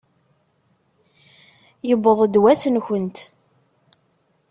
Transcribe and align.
Yewweḍ-d 1.87 2.35
wass-nkent! 2.43 3.17